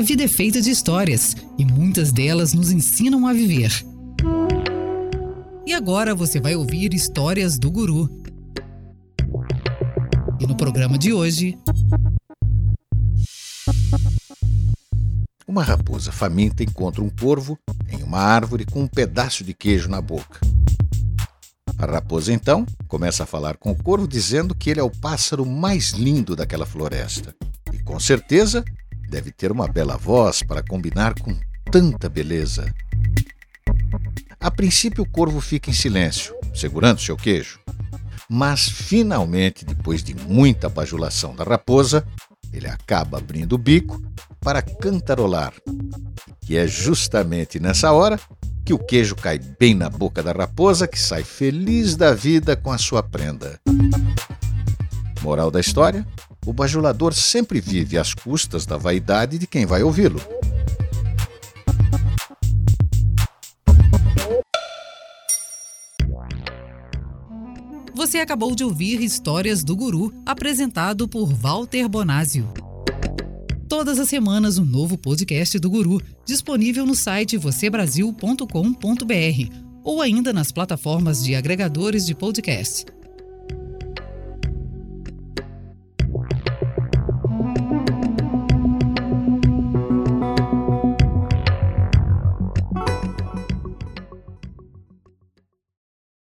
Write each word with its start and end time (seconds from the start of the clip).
A 0.00 0.02
vida 0.02 0.24
é 0.24 0.28
feita 0.28 0.62
de 0.62 0.70
histórias 0.70 1.36
e 1.58 1.64
muitas 1.66 2.10
delas 2.10 2.54
nos 2.54 2.72
ensinam 2.72 3.26
a 3.26 3.34
viver. 3.34 3.70
E 5.66 5.74
agora 5.74 6.14
você 6.14 6.40
vai 6.40 6.56
ouvir 6.56 6.94
histórias 6.94 7.58
do 7.58 7.70
Guru. 7.70 8.08
E 10.40 10.46
no 10.46 10.56
programa 10.56 10.96
de 10.96 11.12
hoje. 11.12 11.58
Uma 15.46 15.62
raposa 15.62 16.10
faminta 16.10 16.62
encontra 16.62 17.02
um 17.02 17.10
corvo 17.10 17.58
em 17.90 18.02
uma 18.02 18.20
árvore 18.20 18.64
com 18.64 18.80
um 18.80 18.88
pedaço 18.88 19.44
de 19.44 19.52
queijo 19.52 19.90
na 19.90 20.00
boca. 20.00 20.40
A 21.76 21.84
raposa 21.84 22.32
então 22.32 22.64
começa 22.88 23.24
a 23.24 23.26
falar 23.26 23.58
com 23.58 23.72
o 23.72 23.82
corvo 23.82 24.08
dizendo 24.08 24.54
que 24.54 24.70
ele 24.70 24.80
é 24.80 24.82
o 24.82 24.88
pássaro 24.88 25.44
mais 25.44 25.90
lindo 25.90 26.34
daquela 26.34 26.64
floresta. 26.64 27.36
E 27.70 27.78
com 27.80 28.00
certeza 28.00 28.64
deve 29.10 29.32
ter 29.32 29.50
uma 29.50 29.66
bela 29.66 29.96
voz 29.96 30.42
para 30.42 30.62
combinar 30.62 31.14
com 31.20 31.36
tanta 31.70 32.08
beleza. 32.08 32.72
A 34.38 34.50
princípio, 34.50 35.02
o 35.02 35.08
corvo 35.08 35.40
fica 35.40 35.68
em 35.68 35.74
silêncio, 35.74 36.34
segurando 36.54 37.00
seu 37.00 37.16
queijo. 37.16 37.58
Mas, 38.28 38.68
finalmente, 38.68 39.64
depois 39.64 40.02
de 40.02 40.14
muita 40.14 40.68
bajulação 40.68 41.34
da 41.34 41.42
raposa, 41.42 42.06
ele 42.52 42.68
acaba 42.68 43.18
abrindo 43.18 43.54
o 43.54 43.58
bico 43.58 44.00
para 44.40 44.62
cantarolar. 44.62 45.52
E 46.48 46.56
é 46.56 46.66
justamente 46.66 47.58
nessa 47.58 47.92
hora 47.92 48.18
que 48.64 48.72
o 48.72 48.78
queijo 48.78 49.16
cai 49.16 49.38
bem 49.38 49.74
na 49.74 49.90
boca 49.90 50.22
da 50.22 50.32
raposa, 50.32 50.86
que 50.86 50.98
sai 50.98 51.24
feliz 51.24 51.96
da 51.96 52.14
vida 52.14 52.56
com 52.56 52.70
a 52.70 52.78
sua 52.78 53.02
prenda. 53.02 53.60
Moral 55.22 55.50
da 55.50 55.60
história: 55.60 56.06
o 56.46 56.52
bajulador 56.52 57.14
sempre 57.14 57.60
vive 57.60 57.98
às 57.98 58.14
custas 58.14 58.66
da 58.66 58.76
vaidade 58.76 59.38
de 59.38 59.46
quem 59.46 59.66
vai 59.66 59.82
ouvi-lo. 59.82 60.20
Você 67.94 68.18
acabou 68.18 68.54
de 68.54 68.64
ouvir 68.64 69.02
Histórias 69.02 69.62
do 69.62 69.76
Guru, 69.76 70.10
apresentado 70.24 71.06
por 71.06 71.34
Walter 71.34 71.86
Bonásio. 71.86 72.48
Todas 73.68 73.98
as 73.98 74.08
semanas, 74.08 74.58
um 74.58 74.64
novo 74.64 74.96
podcast 74.96 75.58
do 75.58 75.68
Guru, 75.68 76.00
disponível 76.24 76.86
no 76.86 76.94
site 76.94 77.36
vocêbrasil.com.br 77.36 79.54
ou 79.84 80.00
ainda 80.00 80.32
nas 80.32 80.50
plataformas 80.50 81.22
de 81.22 81.34
agregadores 81.34 82.06
de 82.06 82.14
podcast. 82.14 82.86